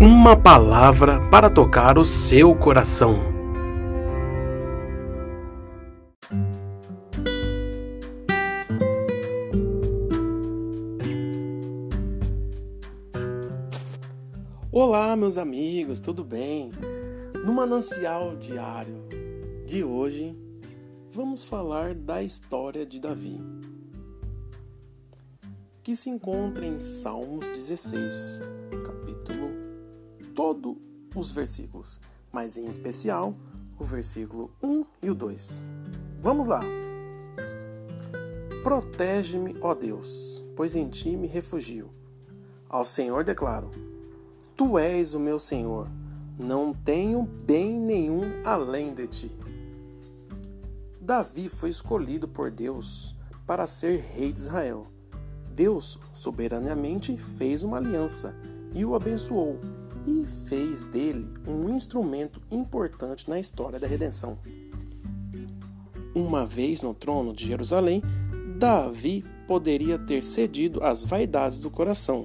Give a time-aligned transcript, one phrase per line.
[0.00, 3.18] Uma palavra para tocar o seu coração.
[14.70, 16.70] Olá, meus amigos, tudo bem?
[17.44, 19.02] No Manancial Diário
[19.66, 20.32] de hoje,
[21.10, 23.40] vamos falar da história de Davi,
[25.82, 28.77] que se encontra em Salmos 16, capítulo
[30.54, 30.76] todos
[31.14, 32.00] os versículos,
[32.32, 33.34] mas em especial
[33.78, 35.62] o versículo 1 e o 2.
[36.20, 36.62] Vamos lá.
[38.62, 41.90] Protege-me, ó Deus, pois em ti me refugio.
[42.68, 43.70] Ao Senhor declaro:
[44.56, 45.88] Tu és o meu Senhor,
[46.38, 49.38] não tenho bem nenhum além de ti.
[51.00, 53.14] Davi foi escolhido por Deus
[53.46, 54.86] para ser rei de Israel.
[55.54, 58.34] Deus soberanamente fez uma aliança
[58.74, 59.58] e o abençoou
[60.08, 64.38] e fez dele um instrumento importante na história da redenção.
[66.14, 68.02] Uma vez no trono de Jerusalém,
[68.56, 72.24] Davi poderia ter cedido às vaidades do coração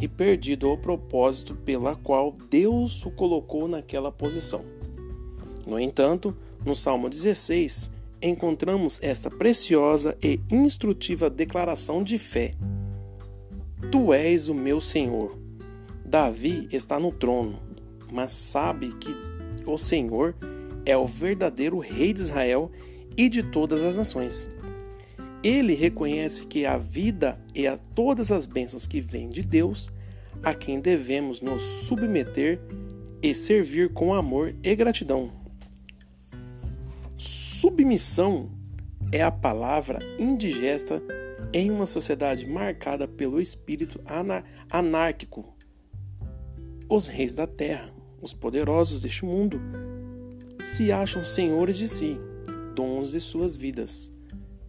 [0.00, 4.64] e perdido o propósito pela qual Deus o colocou naquela posição.
[5.66, 7.90] No entanto, no Salmo 16,
[8.22, 12.54] encontramos esta preciosa e instrutiva declaração de fé:
[13.90, 15.45] Tu és o meu Senhor
[16.06, 17.58] Davi está no trono,
[18.12, 19.12] mas sabe que
[19.66, 20.36] o Senhor
[20.84, 22.70] é o verdadeiro rei de Israel
[23.16, 24.48] e de todas as nações.
[25.42, 29.90] Ele reconhece que a vida e a todas as bênçãos que vêm de Deus,
[30.44, 32.60] a quem devemos nos submeter
[33.20, 35.32] e servir com amor e gratidão.
[37.16, 38.50] Submissão
[39.10, 41.02] é a palavra indigesta
[41.52, 44.00] em uma sociedade marcada pelo espírito
[44.70, 45.55] anárquico
[46.88, 49.60] os reis da terra, os poderosos deste mundo,
[50.62, 52.18] se acham senhores de si,
[52.74, 54.12] dons de suas vidas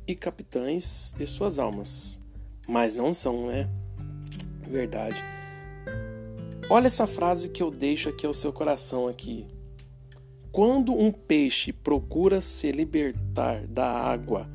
[0.08, 2.20] e capitães de suas almas.
[2.68, 3.70] Mas não são, né?
[4.68, 5.24] Verdade.
[6.70, 9.46] Olha essa frase que eu deixo aqui ao seu coração aqui.
[10.52, 14.50] Quando um peixe procura se libertar da água,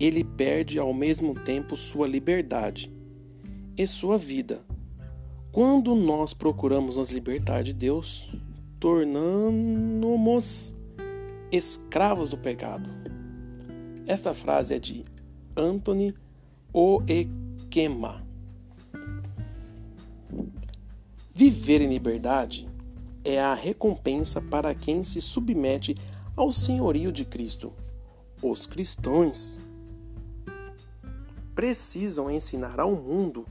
[0.00, 2.92] ele perde ao mesmo tempo sua liberdade
[3.78, 4.60] e sua vida
[5.52, 8.32] quando nós procuramos nos libertar de Deus,
[8.80, 10.74] tornamos
[11.52, 12.88] escravos do pecado.
[14.06, 15.04] Esta frase é de
[15.54, 16.14] Anthony
[16.72, 18.26] Oekema.
[21.34, 22.66] Viver em liberdade
[23.22, 25.94] é a recompensa para quem se submete
[26.34, 27.74] ao senhorio de Cristo.
[28.42, 29.60] Os cristãos
[31.54, 33.44] precisam ensinar ao mundo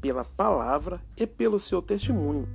[0.00, 2.48] pela palavra e pelo seu testemunho,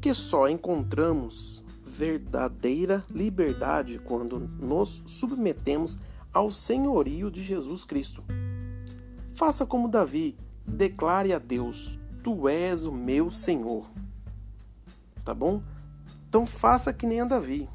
[0.00, 5.98] que só encontramos verdadeira liberdade quando nos submetemos
[6.32, 8.24] ao senhorio de Jesus Cristo.
[9.34, 10.36] Faça como Davi,
[10.66, 13.86] declare a Deus: Tu és o meu Senhor.
[15.24, 15.62] Tá bom?
[16.28, 17.68] Então faça que nem a Davi.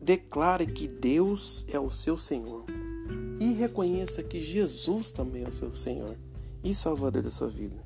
[0.00, 2.64] Declare que Deus é o seu Senhor
[3.38, 6.16] e reconheça que Jesus também é o seu Senhor
[6.62, 7.76] e Salvador da sua vida.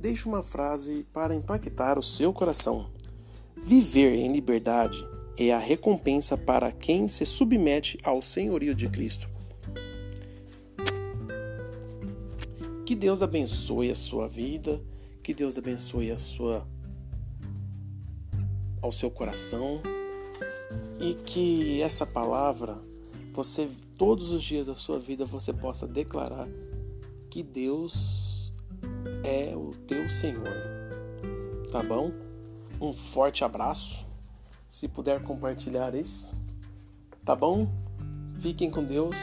[0.00, 2.90] Deixe uma frase para impactar o seu coração.
[3.56, 5.04] Viver em liberdade
[5.36, 9.28] é a recompensa para quem se submete ao senhorio de Cristo.
[12.84, 14.80] Que Deus abençoe a sua vida,
[15.22, 16.66] que Deus abençoe a sua
[18.80, 19.82] ao seu coração
[21.00, 22.78] e que essa palavra
[23.32, 26.48] você todos os dias da sua vida você possa declarar
[27.38, 28.52] que Deus
[29.22, 30.42] é o teu Senhor.
[31.70, 32.10] Tá bom?
[32.80, 34.04] Um forte abraço.
[34.68, 36.36] Se puder compartilhar isso,
[37.24, 37.68] tá bom?
[38.40, 39.14] Fiquem com Deus.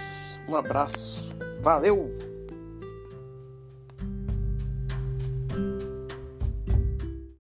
[0.48, 1.36] Um abraço.
[1.62, 2.16] Valeu!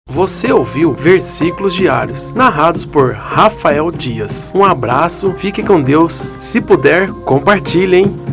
[0.09, 4.51] Você ouviu versículos diários narrados por Rafael Dias.
[4.53, 6.35] Um abraço, fique com Deus.
[6.37, 8.24] Se puder, compartilhem.